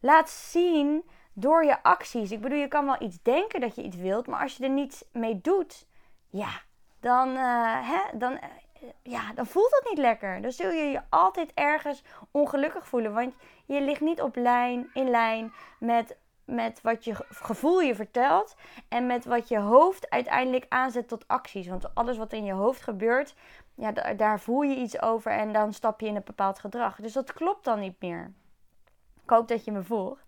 Laat 0.01 0.31
zien 0.31 1.05
door 1.33 1.65
je 1.65 1.83
acties. 1.83 2.31
Ik 2.31 2.41
bedoel, 2.41 2.59
je 2.59 2.69
kan 2.69 2.85
wel 2.85 3.03
iets 3.03 3.23
denken 3.23 3.61
dat 3.61 3.75
je 3.75 3.83
iets 3.83 3.97
wilt, 3.97 4.27
maar 4.27 4.43
als 4.43 4.57
je 4.57 4.65
er 4.65 4.71
niets 4.71 5.05
mee 5.13 5.41
doet, 5.41 5.87
ja, 6.29 6.61
dan, 7.01 7.29
uh, 7.29 7.91
hè, 7.91 8.19
dan, 8.19 8.33
uh, 8.33 8.89
ja, 9.03 9.33
dan 9.35 9.47
voelt 9.47 9.71
het 9.71 9.87
niet 9.89 9.99
lekker. 9.99 10.43
Dan 10.43 10.53
zul 10.53 10.71
je 10.71 10.85
je 10.85 11.01
altijd 11.09 11.51
ergens 11.55 12.03
ongelukkig 12.31 12.87
voelen, 12.87 13.15
want 13.15 13.35
je 13.67 13.81
ligt 13.81 14.01
niet 14.01 14.23
op 14.23 14.37
lijn, 14.37 14.91
in 14.95 15.11
lijn 15.11 15.53
met, 15.79 16.17
met 16.45 16.81
wat 16.81 17.05
je 17.05 17.15
gevoel 17.29 17.81
je 17.81 17.95
vertelt 17.95 18.57
en 18.89 19.07
met 19.07 19.25
wat 19.25 19.49
je 19.49 19.59
hoofd 19.59 20.11
uiteindelijk 20.11 20.67
aanzet 20.69 21.09
tot 21.09 21.29
acties. 21.29 21.67
Want 21.67 21.95
alles 21.95 22.17
wat 22.17 22.33
in 22.33 22.45
je 22.45 22.53
hoofd 22.53 22.83
gebeurt, 22.83 23.35
ja, 23.75 23.93
daar 23.93 24.41
voel 24.41 24.63
je 24.63 24.77
iets 24.77 25.03
over 25.03 25.33
en 25.33 25.53
dan 25.53 25.73
stap 25.73 26.01
je 26.01 26.07
in 26.07 26.17
een 26.17 26.23
bepaald 26.25 26.59
gedrag. 26.59 26.97
Dus 26.97 27.13
dat 27.13 27.33
klopt 27.33 27.65
dan 27.65 27.81
niet 27.81 28.01
meer. 28.01 28.33
Ik 29.23 29.31
hoop 29.31 29.49
dat 29.49 29.65
je 29.65 29.73
me 29.73 29.83
volgt. 29.83 30.27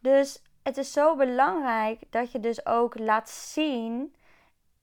Dus 0.00 0.42
het 0.62 0.76
is 0.76 0.92
zo 0.92 1.16
belangrijk 1.16 2.02
dat 2.10 2.32
je 2.32 2.40
dus 2.40 2.66
ook 2.66 2.98
laat 2.98 3.28
zien 3.28 4.14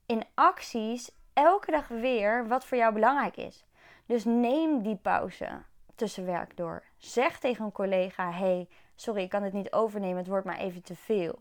in 0.05 0.25
acties 0.33 1.11
elke 1.33 1.71
dag 1.71 1.87
weer 1.87 2.47
wat 2.47 2.65
voor 2.65 2.77
jou 2.77 2.93
belangrijk 2.93 3.37
is. 3.37 3.65
Dus 4.05 4.25
neem 4.25 4.81
die 4.81 4.95
pauze 4.95 5.61
tussen 5.95 6.25
werk 6.25 6.57
door. 6.57 6.83
Zeg 6.97 7.39
tegen 7.39 7.65
een 7.65 7.71
collega: 7.71 8.31
hey, 8.31 8.67
sorry, 8.95 9.21
ik 9.21 9.29
kan 9.29 9.43
het 9.43 9.53
niet 9.53 9.71
overnemen, 9.71 10.17
het 10.17 10.27
wordt 10.27 10.45
maar 10.45 10.57
even 10.57 10.83
te 10.83 10.95
veel. 10.95 11.39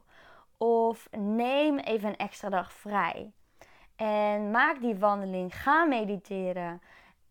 Of 0.56 1.08
neem 1.10 1.78
even 1.78 2.08
een 2.08 2.16
extra 2.16 2.48
dag 2.48 2.72
vrij. 2.72 3.32
En 3.96 4.50
maak 4.50 4.80
die 4.80 4.96
wandeling. 4.96 5.62
Ga 5.62 5.84
mediteren. 5.84 6.82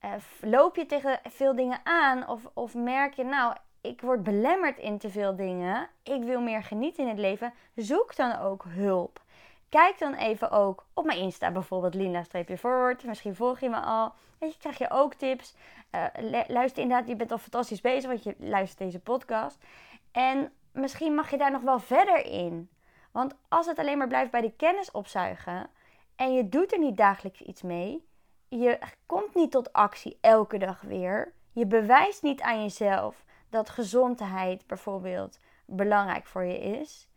Uh, 0.06 0.12
loop 0.42 0.76
je 0.76 0.86
tegen 0.86 1.20
veel 1.24 1.56
dingen 1.56 1.80
aan? 1.84 2.28
Of, 2.28 2.50
of 2.54 2.74
merk 2.74 3.14
je, 3.14 3.24
nou, 3.24 3.56
ik 3.82 4.02
word 4.02 4.24
belemmerd 4.24 4.78
in 4.78 4.98
te 4.98 5.10
veel 5.10 5.36
dingen. 5.36 5.90
Ik 6.04 6.24
wil 6.24 6.42
meer 6.42 6.64
genieten 6.64 7.04
in 7.04 7.10
het 7.10 7.20
leven. 7.20 7.54
Zoek 7.76 8.16
dan 8.16 8.40
ook 8.40 8.66
hulp. 8.68 9.22
Kijk 9.70 10.00
dan 10.00 10.14
even 10.14 10.52
ook 10.52 10.86
op 10.94 11.06
mijn 11.06 11.20
Insta 11.20 11.52
bijvoorbeeld 11.52 11.94
Linda-forward. 11.94 13.04
Misschien 13.04 13.36
volg 13.36 13.60
je 13.60 13.70
me 13.70 13.80
al. 13.80 14.14
Weet 14.40 14.54
je, 14.54 14.60
krijg 14.60 14.78
je 14.78 14.90
ook 14.90 15.14
tips. 15.14 15.56
Uh, 15.92 16.06
luister 16.48 16.82
inderdaad, 16.82 17.08
je 17.08 17.16
bent 17.16 17.32
al 17.32 17.38
fantastisch 17.38 17.82
bezig, 17.82 18.10
want 18.10 18.24
je 18.24 18.36
luistert 18.38 18.80
deze 18.80 19.00
podcast. 19.00 19.64
En 20.12 20.54
misschien 20.72 21.16
mag 21.16 21.30
je 21.30 21.38
daar 21.38 21.52
nog 21.52 21.62
wel 21.62 21.80
verder 21.80 22.26
in. 22.26 22.70
Want 23.12 23.36
als 23.48 23.66
het 23.66 23.80
alleen 23.80 23.98
maar 23.98 24.08
blijft 24.08 24.32
bij 24.32 24.42
de 24.42 24.56
kennis 24.56 24.92
opzuigen 24.92 25.70
en 26.16 26.34
je 26.34 26.50
doet 26.50 26.74
er 26.74 26.80
niet 26.80 26.98
dagelijks 26.98 27.42
iets 27.42 27.62
mee, 27.62 28.08
je 28.48 28.80
komt 29.06 29.36
niet 29.36 29.52
tot 29.52 29.74
actie 29.74 30.18
elke 30.22 30.58
dag 30.58 30.82
weer, 30.82 31.34
je 31.52 31.66
bewijst 31.66 32.24
niet 32.24 32.42
aan 32.42 32.62
jezelf 32.62 33.26
dat 33.50 33.70
gezondheid 33.70 34.68
bijvoorbeeld 34.68 35.40
belangrijk 35.66 36.26
voor 36.26 36.44
je 36.44 36.60
is, 36.60 37.10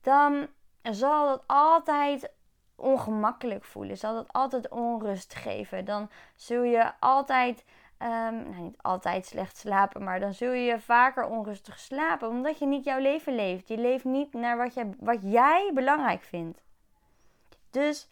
dan 0.00 0.48
zal 0.82 1.26
dat 1.26 1.42
altijd 1.46 2.30
ongemakkelijk 2.82 3.64
voelen. 3.64 3.98
Zal 3.98 4.14
dat 4.14 4.32
altijd 4.32 4.68
onrust 4.68 5.34
geven. 5.34 5.84
Dan 5.84 6.10
zul 6.34 6.62
je 6.62 6.92
altijd, 7.00 7.64
um, 8.02 8.50
nou 8.50 8.62
niet 8.62 8.82
altijd 8.82 9.26
slecht 9.26 9.56
slapen, 9.56 10.04
maar 10.04 10.20
dan 10.20 10.34
zul 10.34 10.52
je 10.52 10.80
vaker 10.80 11.24
onrustig 11.24 11.78
slapen. 11.78 12.28
Omdat 12.28 12.58
je 12.58 12.66
niet 12.66 12.84
jouw 12.84 12.98
leven 12.98 13.34
leeft. 13.34 13.68
Je 13.68 13.78
leeft 13.78 14.04
niet 14.04 14.32
naar 14.32 14.56
wat, 14.56 14.74
je, 14.74 14.90
wat 14.98 15.22
jij 15.22 15.70
belangrijk 15.74 16.22
vindt. 16.22 16.62
Dus 17.70 18.08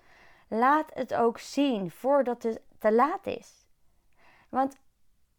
laat 0.49 0.91
het 0.95 1.15
ook 1.15 1.39
zien 1.39 1.91
voordat 1.91 2.43
het 2.43 2.61
te 2.79 2.93
laat 2.93 3.27
is. 3.27 3.67
Want 4.49 4.79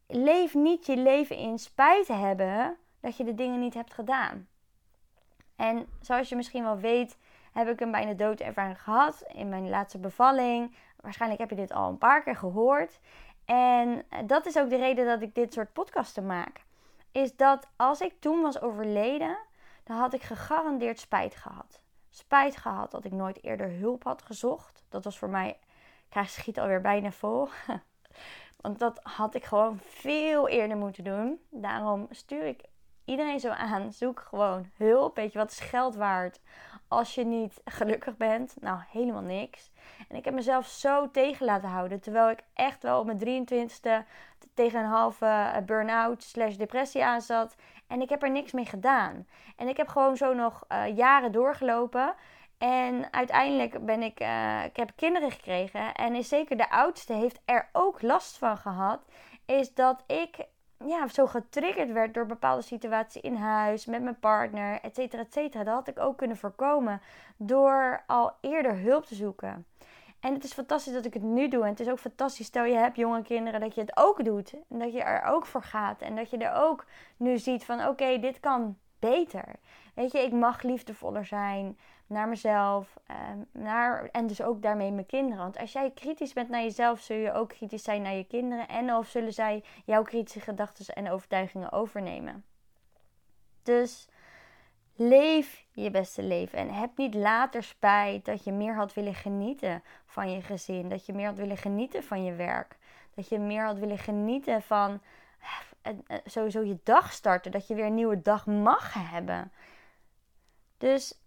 leef 0.07 0.53
niet 0.53 0.85
je 0.85 0.97
leven 0.97 1.35
in 1.35 1.59
spijt 1.59 2.07
hebben 2.07 2.77
dat 2.99 3.17
je 3.17 3.23
de 3.23 3.35
dingen 3.35 3.59
niet 3.59 3.73
hebt 3.73 3.93
gedaan. 3.93 4.47
En 5.55 5.87
zoals 6.01 6.29
je 6.29 6.35
misschien 6.35 6.63
wel 6.63 6.77
weet, 6.77 7.17
heb 7.51 7.67
ik 7.67 7.79
een 7.79 7.91
bijna 7.91 8.13
doodervaring 8.13 8.81
gehad 8.81 9.23
in 9.33 9.49
mijn 9.49 9.69
laatste 9.69 9.99
bevalling. 9.99 10.75
Waarschijnlijk 11.01 11.41
heb 11.41 11.49
je 11.49 11.55
dit 11.55 11.71
al 11.71 11.89
een 11.89 11.97
paar 11.97 12.23
keer 12.23 12.35
gehoord. 12.35 12.99
En 13.51 14.05
dat 14.25 14.45
is 14.45 14.57
ook 14.57 14.69
de 14.69 14.77
reden 14.77 15.05
dat 15.05 15.21
ik 15.21 15.35
dit 15.35 15.53
soort 15.53 15.73
podcasten 15.73 16.25
maak. 16.25 16.63
Is 17.11 17.35
dat 17.35 17.67
als 17.75 18.01
ik 18.01 18.13
toen 18.19 18.41
was 18.41 18.61
overleden, 18.61 19.37
dan 19.83 19.97
had 19.97 20.13
ik 20.13 20.21
gegarandeerd 20.21 20.99
spijt 20.99 21.35
gehad. 21.35 21.81
Spijt 22.09 22.57
gehad 22.57 22.91
dat 22.91 23.05
ik 23.05 23.11
nooit 23.11 23.43
eerder 23.43 23.69
hulp 23.69 24.03
had 24.03 24.21
gezocht. 24.21 24.83
Dat 24.89 25.03
was 25.03 25.17
voor 25.17 25.29
mij, 25.29 25.59
ik 26.09 26.27
schiet 26.27 26.59
alweer 26.59 26.81
bijna 26.81 27.11
vol. 27.11 27.49
Want 28.61 28.79
dat 28.79 28.99
had 29.03 29.35
ik 29.35 29.43
gewoon 29.43 29.79
veel 29.81 30.47
eerder 30.47 30.77
moeten 30.77 31.03
doen. 31.03 31.39
Daarom 31.49 32.07
stuur 32.09 32.45
ik 32.45 32.61
iedereen 33.05 33.39
zo 33.39 33.49
aan. 33.49 33.93
Zoek 33.93 34.19
gewoon 34.19 34.69
hulp. 34.77 35.15
Weet 35.15 35.31
je, 35.31 35.37
wat 35.37 35.51
is 35.51 35.59
geld 35.59 35.95
waard 35.95 36.39
als 36.91 37.15
je 37.15 37.25
niet 37.25 37.61
gelukkig 37.65 38.17
bent? 38.17 38.55
Nou, 38.59 38.79
helemaal 38.89 39.21
niks. 39.21 39.71
En 40.09 40.15
ik 40.15 40.25
heb 40.25 40.33
mezelf 40.33 40.67
zo 40.67 41.11
tegen 41.11 41.45
laten 41.45 41.69
houden. 41.69 41.99
Terwijl 41.99 42.29
ik 42.29 42.39
echt 42.53 42.83
wel 42.83 42.99
op 42.99 43.05
mijn 43.05 43.47
23ste 43.47 44.07
tegen 44.53 44.79
een 44.79 44.89
halve 44.89 45.25
eh, 45.25 45.57
burn-out 45.65 46.23
slash 46.23 46.55
depressie 46.55 47.03
aan 47.03 47.21
zat. 47.21 47.55
En 47.87 48.01
ik 48.01 48.09
heb 48.09 48.23
er 48.23 48.31
niks 48.31 48.51
mee 48.51 48.65
gedaan. 48.65 49.27
En 49.55 49.67
ik 49.67 49.77
heb 49.77 49.87
gewoon 49.87 50.17
zo 50.17 50.33
nog 50.33 50.63
uh, 50.69 50.95
jaren 50.95 51.31
doorgelopen. 51.31 52.15
En 52.57 53.13
uiteindelijk 53.13 53.85
ben 53.85 54.01
ik, 54.01 54.21
uh, 54.21 54.65
ik 54.65 54.75
heb 54.75 54.91
kinderen 54.95 55.31
gekregen. 55.31 55.93
En 55.93 56.15
is 56.15 56.27
zeker 56.27 56.57
de 56.57 56.69
oudste 56.69 57.13
heeft 57.13 57.41
er 57.45 57.69
ook 57.71 58.01
last 58.01 58.37
van 58.37 58.57
gehad. 58.57 59.05
Is 59.45 59.73
dat 59.73 60.03
ik 60.07 60.45
ja, 60.85 61.07
zo 61.07 61.27
getriggerd 61.27 61.91
werd 61.91 62.13
door 62.13 62.25
bepaalde 62.25 62.61
situaties 62.61 63.21
in 63.21 63.35
huis, 63.35 63.85
met 63.85 64.01
mijn 64.01 64.19
partner, 64.19 64.79
et 64.81 64.95
cetera, 64.95 65.21
et 65.21 65.33
cetera. 65.33 65.63
Dat 65.63 65.73
had 65.73 65.87
ik 65.87 65.99
ook 65.99 66.17
kunnen 66.17 66.37
voorkomen 66.37 67.01
door 67.37 68.03
al 68.07 68.31
eerder 68.41 68.77
hulp 68.77 69.05
te 69.05 69.15
zoeken. 69.15 69.65
En 70.19 70.33
het 70.33 70.43
is 70.43 70.53
fantastisch 70.53 70.93
dat 70.93 71.05
ik 71.05 71.13
het 71.13 71.23
nu 71.23 71.47
doe. 71.47 71.63
En 71.63 71.69
het 71.69 71.79
is 71.79 71.89
ook 71.89 71.99
fantastisch, 71.99 72.45
stel 72.45 72.63
je 72.63 72.75
hebt 72.75 72.97
jonge 72.97 73.21
kinderen, 73.21 73.59
dat 73.59 73.75
je 73.75 73.81
het 73.81 73.97
ook 73.97 74.25
doet. 74.25 74.53
En 74.69 74.79
dat 74.79 74.93
je 74.93 75.01
er 75.01 75.23
ook 75.23 75.45
voor 75.45 75.63
gaat. 75.63 76.01
En 76.01 76.15
dat 76.15 76.29
je 76.29 76.37
er 76.37 76.53
ook 76.63 76.85
nu 77.17 77.37
ziet 77.37 77.65
van, 77.65 77.87
oké, 77.87 78.19
dit 78.19 78.39
kan 78.39 78.77
beter. 78.99 79.45
Weet 79.93 80.11
je, 80.11 80.19
ik 80.19 80.31
mag 80.31 80.61
liefdevoller 80.61 81.25
zijn 81.25 81.77
naar 82.07 82.27
mezelf. 82.27 82.99
Ehm, 83.05 83.37
naar, 83.51 84.09
en 84.11 84.27
dus 84.27 84.41
ook 84.41 84.61
daarmee 84.61 84.91
mijn 84.91 85.05
kinderen. 85.05 85.43
Want 85.43 85.57
als 85.57 85.71
jij 85.71 85.91
kritisch 85.91 86.33
bent 86.33 86.49
naar 86.49 86.61
jezelf, 86.61 86.99
zul 86.99 87.17
je 87.17 87.33
ook 87.33 87.49
kritisch 87.49 87.83
zijn 87.83 88.01
naar 88.01 88.13
je 88.13 88.23
kinderen. 88.23 88.67
En 88.67 88.93
of 88.93 89.07
zullen 89.07 89.33
zij 89.33 89.63
jouw 89.85 90.03
kritische 90.03 90.39
gedachten 90.39 90.95
en 90.95 91.11
overtuigingen 91.11 91.71
overnemen. 91.71 92.43
Dus 93.63 94.07
leef 94.95 95.65
je 95.71 95.91
beste 95.91 96.23
leven. 96.23 96.57
En 96.57 96.69
heb 96.69 96.97
niet 96.97 97.13
later 97.13 97.63
spijt 97.63 98.25
dat 98.25 98.43
je 98.43 98.51
meer 98.51 98.75
had 98.75 98.93
willen 98.93 99.15
genieten 99.15 99.83
van 100.05 100.31
je 100.31 100.41
gezin. 100.41 100.89
Dat 100.89 101.05
je 101.05 101.13
meer 101.13 101.25
had 101.25 101.37
willen 101.37 101.57
genieten 101.57 102.03
van 102.03 102.23
je 102.23 102.33
werk. 102.33 102.77
Dat 103.15 103.29
je 103.29 103.39
meer 103.39 103.65
had 103.65 103.77
willen 103.77 103.97
genieten 103.97 104.61
van 104.61 105.01
eh, 105.81 105.93
eh, 106.07 106.17
sowieso 106.25 106.61
je 106.61 106.79
dag 106.83 107.11
starten. 107.11 107.51
Dat 107.51 107.67
je 107.67 107.75
weer 107.75 107.85
een 107.85 107.93
nieuwe 107.93 108.21
dag 108.21 108.45
mag 108.45 108.93
hebben. 108.93 109.51
Dus 110.81 111.21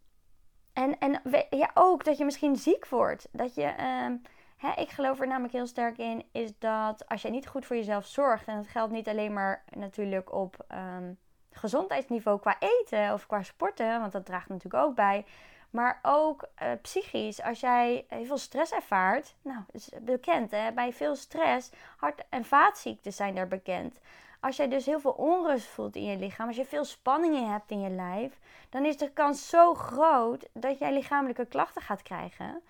en, 0.72 0.98
en 0.98 1.20
ja, 1.50 1.70
ook 1.74 2.04
dat 2.04 2.18
je 2.18 2.24
misschien 2.24 2.56
ziek 2.56 2.86
wordt. 2.86 3.28
Dat 3.32 3.54
je, 3.54 3.74
uh, 3.80 4.16
hè, 4.56 4.80
ik 4.80 4.90
geloof 4.90 5.20
er 5.20 5.26
namelijk 5.26 5.52
heel 5.52 5.66
sterk 5.66 5.98
in, 5.98 6.24
is 6.32 6.58
dat 6.58 7.08
als 7.08 7.22
je 7.22 7.30
niet 7.30 7.46
goed 7.46 7.66
voor 7.66 7.76
jezelf 7.76 8.06
zorgt, 8.06 8.46
en 8.46 8.56
dat 8.56 8.66
geldt 8.66 8.92
niet 8.92 9.08
alleen 9.08 9.32
maar 9.32 9.64
natuurlijk 9.70 10.32
op 10.32 10.64
um, 10.96 11.18
gezondheidsniveau 11.50 12.40
qua 12.40 12.56
eten 12.58 13.12
of 13.12 13.26
qua 13.26 13.42
sporten, 13.42 14.00
want 14.00 14.12
dat 14.12 14.26
draagt 14.26 14.48
natuurlijk 14.48 14.84
ook 14.84 14.94
bij. 14.94 15.24
Maar 15.70 15.98
ook 16.02 16.48
uh, 16.62 16.68
psychisch, 16.82 17.42
als 17.42 17.60
jij 17.60 18.04
heel 18.08 18.24
veel 18.24 18.38
stress 18.38 18.72
ervaart, 18.72 19.34
nou, 19.42 19.60
is 19.72 19.90
bekend 20.00 20.50
hè, 20.50 20.72
bij 20.72 20.92
veel 20.92 21.14
stress, 21.14 21.70
hart- 21.96 22.24
en 22.28 22.44
vaatziekten 22.44 23.12
zijn 23.12 23.34
daar 23.34 23.48
bekend. 23.48 24.00
Als 24.44 24.56
jij 24.56 24.68
dus 24.68 24.86
heel 24.86 25.00
veel 25.00 25.10
onrust 25.10 25.66
voelt 25.66 25.96
in 25.96 26.04
je 26.04 26.16
lichaam, 26.16 26.46
als 26.46 26.56
je 26.56 26.64
veel 26.64 26.84
spanning 26.84 27.36
in 27.36 27.46
hebt 27.46 27.70
in 27.70 27.80
je 27.80 27.90
lijf, 27.90 28.38
dan 28.70 28.84
is 28.84 28.96
de 28.96 29.10
kans 29.10 29.48
zo 29.48 29.74
groot 29.74 30.48
dat 30.52 30.78
jij 30.78 30.92
lichamelijke 30.92 31.46
klachten 31.46 31.82
gaat 31.82 32.02
krijgen. 32.02 32.62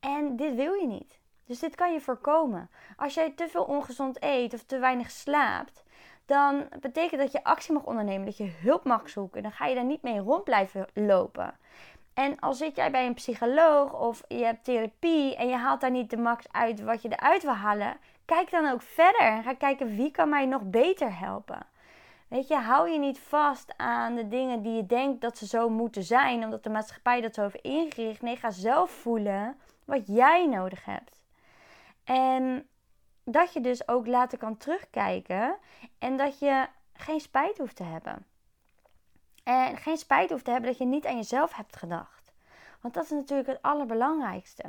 En 0.00 0.36
dit 0.36 0.54
wil 0.54 0.72
je 0.72 0.86
niet. 0.86 1.18
Dus 1.46 1.58
dit 1.58 1.74
kan 1.74 1.92
je 1.92 2.00
voorkomen. 2.00 2.70
Als 2.96 3.14
jij 3.14 3.30
te 3.30 3.48
veel 3.48 3.64
ongezond 3.64 4.22
eet 4.22 4.54
of 4.54 4.62
te 4.62 4.78
weinig 4.78 5.10
slaapt, 5.10 5.84
dan 6.26 6.68
betekent 6.80 7.20
dat 7.20 7.32
je 7.32 7.44
actie 7.44 7.72
mag 7.72 7.84
ondernemen, 7.84 8.26
dat 8.26 8.36
je 8.36 8.52
hulp 8.62 8.84
mag 8.84 9.08
zoeken. 9.08 9.42
Dan 9.42 9.52
ga 9.52 9.66
je 9.66 9.74
daar 9.74 9.84
niet 9.84 10.02
mee 10.02 10.18
rond 10.18 10.44
blijven 10.44 10.86
lopen. 10.94 11.54
En 12.14 12.40
als 12.40 12.58
zit 12.58 12.76
jij 12.76 12.90
bij 12.90 13.06
een 13.06 13.14
psycholoog 13.14 14.00
of 14.00 14.22
je 14.28 14.44
hebt 14.44 14.64
therapie 14.64 15.36
en 15.36 15.48
je 15.48 15.56
haalt 15.56 15.80
daar 15.80 15.90
niet 15.90 16.10
de 16.10 16.16
max 16.16 16.44
uit 16.50 16.80
wat 16.80 17.02
je 17.02 17.08
eruit 17.08 17.42
wil 17.42 17.52
halen, 17.52 17.96
kijk 18.24 18.50
dan 18.50 18.70
ook 18.70 18.82
verder 18.82 19.20
en 19.20 19.42
ga 19.42 19.54
kijken 19.54 19.96
wie 19.96 20.10
kan 20.10 20.28
mij 20.28 20.46
nog 20.46 20.62
beter 20.62 21.18
helpen. 21.18 21.66
Weet 22.28 22.48
je, 22.48 22.56
hou 22.56 22.90
je 22.90 22.98
niet 22.98 23.18
vast 23.18 23.74
aan 23.76 24.14
de 24.14 24.28
dingen 24.28 24.62
die 24.62 24.72
je 24.72 24.86
denkt 24.86 25.20
dat 25.20 25.38
ze 25.38 25.46
zo 25.46 25.68
moeten 25.68 26.02
zijn, 26.02 26.44
omdat 26.44 26.62
de 26.62 26.70
maatschappij 26.70 27.20
dat 27.20 27.34
zo 27.34 27.42
heeft 27.42 27.54
ingericht. 27.54 28.22
Nee, 28.22 28.36
ga 28.36 28.50
zelf 28.50 28.90
voelen 28.90 29.56
wat 29.84 30.06
jij 30.06 30.46
nodig 30.46 30.84
hebt. 30.84 31.22
En 32.04 32.68
dat 33.24 33.52
je 33.52 33.60
dus 33.60 33.88
ook 33.88 34.06
later 34.06 34.38
kan 34.38 34.56
terugkijken 34.56 35.56
en 35.98 36.16
dat 36.16 36.38
je 36.38 36.66
geen 36.92 37.20
spijt 37.20 37.58
hoeft 37.58 37.76
te 37.76 37.82
hebben. 37.84 38.26
En 39.44 39.76
geen 39.76 39.96
spijt 39.96 40.30
hoeft 40.30 40.44
te 40.44 40.50
hebben 40.50 40.70
dat 40.70 40.78
je 40.78 40.84
niet 40.84 41.06
aan 41.06 41.16
jezelf 41.16 41.54
hebt 41.54 41.76
gedacht. 41.76 42.32
Want 42.80 42.94
dat 42.94 43.04
is 43.04 43.10
natuurlijk 43.10 43.48
het 43.48 43.62
allerbelangrijkste. 43.62 44.64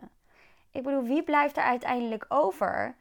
Ik 0.71 0.83
bedoel, 0.83 1.03
wie 1.03 1.23
blijft 1.23 1.57
er 1.57 1.63
uiteindelijk 1.63 2.25
over 2.27 2.95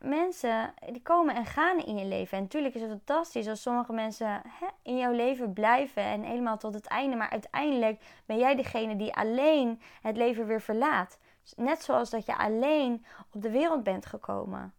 mensen 0.00 0.74
die 0.92 1.02
komen 1.02 1.34
en 1.34 1.46
gaan 1.46 1.78
in 1.78 1.96
je 1.96 2.04
leven. 2.04 2.36
En 2.36 2.42
natuurlijk 2.42 2.74
is 2.74 2.80
het 2.80 2.90
fantastisch 2.90 3.48
als 3.48 3.62
sommige 3.62 3.92
mensen 3.92 4.28
hè, 4.28 4.66
in 4.82 4.96
jouw 4.96 5.12
leven 5.12 5.52
blijven 5.52 6.02
en 6.02 6.22
helemaal 6.22 6.58
tot 6.58 6.74
het 6.74 6.86
einde. 6.86 7.16
Maar 7.16 7.30
uiteindelijk 7.30 8.02
ben 8.26 8.38
jij 8.38 8.56
degene 8.56 8.96
die 8.96 9.14
alleen 9.14 9.80
het 10.02 10.16
leven 10.16 10.46
weer 10.46 10.60
verlaat. 10.60 11.18
Net 11.56 11.82
zoals 11.82 12.10
dat 12.10 12.26
je 12.26 12.36
alleen 12.36 13.06
op 13.32 13.42
de 13.42 13.50
wereld 13.50 13.82
bent 13.82 14.06
gekomen. 14.06 14.74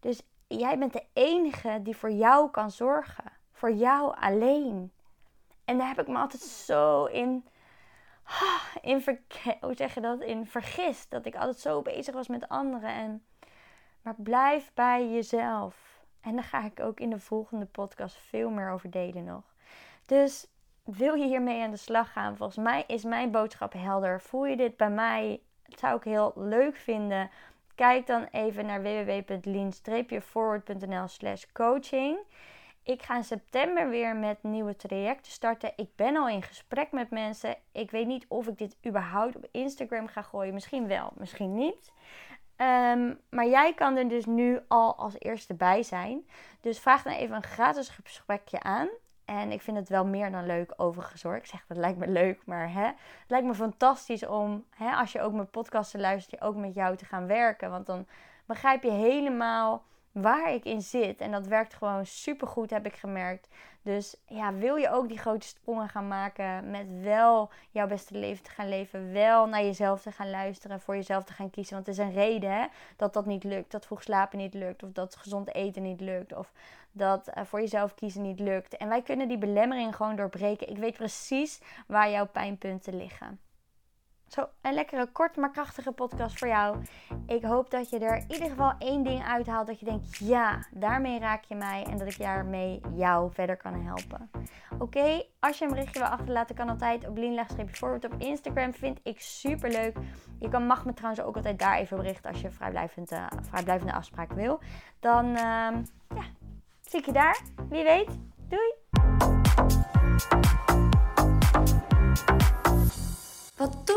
Dus 0.00 0.22
jij 0.46 0.78
bent 0.78 0.92
de 0.92 1.04
enige 1.12 1.80
die 1.82 1.96
voor 1.96 2.12
jou 2.12 2.50
kan 2.50 2.70
zorgen. 2.70 3.32
Voor 3.52 3.72
jou 3.72 4.16
alleen. 4.20 4.92
En 5.64 5.78
daar 5.78 5.88
heb 5.88 6.00
ik 6.00 6.08
me 6.08 6.18
altijd 6.18 6.42
zo 6.42 7.04
in, 7.04 7.46
in 8.82 9.02
hoe 9.60 9.74
zeg 9.74 9.94
je 9.94 10.00
dat? 10.00 10.20
In 10.20 10.46
vergist. 10.46 11.10
Dat 11.10 11.26
ik 11.26 11.34
altijd 11.34 11.58
zo 11.58 11.82
bezig 11.82 12.14
was 12.14 12.28
met 12.28 12.48
anderen. 12.48 12.90
En 12.90 13.24
maar 14.04 14.14
blijf 14.16 14.70
bij 14.74 15.12
jezelf. 15.12 16.02
En 16.20 16.34
daar 16.34 16.44
ga 16.44 16.64
ik 16.64 16.80
ook 16.80 17.00
in 17.00 17.10
de 17.10 17.18
volgende 17.18 17.66
podcast 17.66 18.16
veel 18.16 18.50
meer 18.50 18.70
over 18.70 18.90
delen 18.90 19.24
nog. 19.24 19.54
Dus 20.06 20.46
wil 20.82 21.14
je 21.14 21.26
hiermee 21.26 21.62
aan 21.62 21.70
de 21.70 21.76
slag 21.76 22.12
gaan? 22.12 22.36
Volgens 22.36 22.58
mij 22.58 22.84
is 22.86 23.04
mijn 23.04 23.30
boodschap 23.30 23.72
helder. 23.72 24.20
Voel 24.20 24.46
je 24.46 24.56
dit 24.56 24.76
bij 24.76 24.90
mij? 24.90 25.40
Dat 25.66 25.78
zou 25.78 25.96
ik 25.96 26.04
heel 26.04 26.32
leuk 26.36 26.76
vinden. 26.76 27.30
Kijk 27.74 28.06
dan 28.06 28.28
even 28.30 28.66
naar 28.66 28.82
www.lean-forward.nl 28.82 31.08
slash 31.08 31.44
coaching. 31.52 32.18
Ik 32.82 33.02
ga 33.02 33.16
in 33.16 33.24
september 33.24 33.88
weer 33.88 34.16
met 34.16 34.42
nieuwe 34.42 34.76
trajecten 34.76 35.32
starten. 35.32 35.72
Ik 35.76 35.88
ben 35.96 36.16
al 36.16 36.28
in 36.28 36.42
gesprek 36.42 36.92
met 36.92 37.10
mensen. 37.10 37.56
Ik 37.72 37.90
weet 37.90 38.06
niet 38.06 38.24
of 38.28 38.46
ik 38.46 38.58
dit 38.58 38.76
überhaupt 38.86 39.36
op 39.36 39.48
Instagram 39.50 40.06
ga 40.06 40.22
gooien. 40.22 40.54
Misschien 40.54 40.86
wel, 40.86 41.12
misschien 41.16 41.54
niet. 41.54 41.92
Ehm, 42.56 43.14
maar 43.30 43.46
jij 43.46 43.74
kan 43.74 43.96
er 43.96 44.08
dus 44.08 44.26
nu 44.26 44.60
al 44.68 44.96
als 44.96 45.14
eerste 45.18 45.54
bij 45.54 45.82
zijn. 45.82 46.26
Dus 46.60 46.80
vraag 46.80 47.02
dan 47.02 47.12
even 47.12 47.36
een 47.36 47.42
gratis 47.42 47.88
gesprekje 47.88 48.60
aan. 48.60 48.88
En 49.24 49.52
ik 49.52 49.62
vind 49.62 49.76
het 49.76 49.88
wel 49.88 50.06
meer 50.06 50.30
dan 50.30 50.46
leuk 50.46 50.72
overigens. 50.76 51.24
Ik 51.24 51.46
zeg, 51.46 51.64
dat 51.66 51.76
lijkt 51.76 51.98
me 51.98 52.08
leuk, 52.08 52.40
maar 52.46 52.72
hè, 52.72 52.86
het 52.86 53.28
lijkt 53.28 53.46
me 53.46 53.54
fantastisch 53.54 54.26
om, 54.26 54.64
hè, 54.70 54.90
als 54.90 55.12
je 55.12 55.20
ook 55.20 55.32
mijn 55.32 55.50
podcasten 55.50 56.00
luistert, 56.00 56.40
ook 56.42 56.56
met 56.56 56.74
jou 56.74 56.96
te 56.96 57.04
gaan 57.04 57.26
werken. 57.26 57.70
Want 57.70 57.86
dan 57.86 58.06
begrijp 58.46 58.82
je 58.82 58.90
helemaal 58.90 59.84
waar 60.14 60.52
ik 60.52 60.64
in 60.64 60.82
zit. 60.82 61.20
En 61.20 61.30
dat 61.30 61.46
werkt 61.46 61.74
gewoon 61.74 62.06
super 62.06 62.48
goed, 62.48 62.70
heb 62.70 62.86
ik 62.86 62.94
gemerkt. 62.94 63.48
Dus 63.82 64.16
ja, 64.26 64.54
wil 64.54 64.76
je 64.76 64.90
ook 64.90 65.08
die 65.08 65.18
grote 65.18 65.46
sprongen 65.46 65.88
gaan 65.88 66.08
maken 66.08 66.70
met 66.70 66.86
wel 67.02 67.50
jouw 67.70 67.86
beste 67.86 68.18
leven 68.18 68.44
te 68.44 68.50
gaan 68.50 68.68
leven, 68.68 69.12
wel 69.12 69.46
naar 69.46 69.62
jezelf 69.62 70.02
te 70.02 70.12
gaan 70.12 70.30
luisteren, 70.30 70.80
voor 70.80 70.94
jezelf 70.94 71.24
te 71.24 71.32
gaan 71.32 71.50
kiezen. 71.50 71.74
Want 71.74 71.86
het 71.86 71.98
is 71.98 72.04
een 72.04 72.12
reden 72.12 72.50
hè, 72.50 72.66
dat 72.96 73.12
dat 73.12 73.26
niet 73.26 73.44
lukt, 73.44 73.70
dat 73.70 73.86
vroeg 73.86 74.02
slapen 74.02 74.38
niet 74.38 74.54
lukt, 74.54 74.82
of 74.82 74.92
dat 74.92 75.16
gezond 75.16 75.54
eten 75.54 75.82
niet 75.82 76.00
lukt, 76.00 76.36
of 76.36 76.52
dat 76.92 77.28
uh, 77.28 77.44
voor 77.44 77.60
jezelf 77.60 77.94
kiezen 77.94 78.22
niet 78.22 78.40
lukt. 78.40 78.76
En 78.76 78.88
wij 78.88 79.02
kunnen 79.02 79.28
die 79.28 79.38
belemmering 79.38 79.96
gewoon 79.96 80.16
doorbreken. 80.16 80.70
Ik 80.70 80.78
weet 80.78 80.96
precies 80.96 81.60
waar 81.86 82.10
jouw 82.10 82.26
pijnpunten 82.26 82.96
liggen. 82.96 83.38
Zo, 84.34 84.48
een 84.60 84.74
lekkere, 84.74 85.06
kort 85.06 85.36
maar 85.36 85.50
krachtige 85.50 85.92
podcast 85.92 86.38
voor 86.38 86.48
jou. 86.48 86.76
Ik 87.26 87.44
hoop 87.44 87.70
dat 87.70 87.90
je 87.90 87.98
er 87.98 88.16
in 88.16 88.24
ieder 88.28 88.48
geval 88.48 88.72
één 88.78 89.02
ding 89.02 89.24
uithaalt. 89.24 89.66
Dat 89.66 89.80
je 89.80 89.84
denkt, 89.84 90.16
ja, 90.16 90.66
daarmee 90.70 91.18
raak 91.18 91.44
je 91.44 91.54
mij. 91.54 91.84
En 91.90 91.98
dat 91.98 92.08
ik 92.08 92.18
daarmee 92.18 92.80
jou 92.94 93.32
verder 93.32 93.56
kan 93.56 93.74
helpen. 93.74 94.30
Oké, 94.78 95.24
als 95.40 95.58
je 95.58 95.64
een 95.64 95.70
berichtje 95.70 95.98
wil 95.98 96.08
achterlaten, 96.08 96.54
kan 96.54 96.68
altijd 96.68 97.08
op 97.08 97.16
lean-forward 97.16 98.04
op 98.04 98.14
Instagram. 98.18 98.72
Vind 98.72 99.00
ik 99.02 99.20
super 99.20 99.70
leuk. 99.70 99.96
Je 100.38 100.48
kan, 100.48 100.66
mag 100.66 100.84
me 100.84 100.92
trouwens 100.92 101.24
ook 101.24 101.36
altijd 101.36 101.58
daar 101.58 101.76
even 101.76 101.96
berichten 101.96 102.30
als 102.30 102.40
je 102.40 102.50
vrijblijvend, 102.50 103.12
uh, 103.12 103.26
vrijblijvende 103.40 103.92
afspraak 103.92 104.32
wil. 104.32 104.60
Dan 105.00 105.26
uh, 105.26 105.38
ja, 106.08 106.24
zie 106.80 106.98
ik 106.98 107.06
je 107.06 107.12
daar. 107.12 107.40
Wie 107.68 107.84
weet. 107.84 108.18
Doei! 108.48 108.74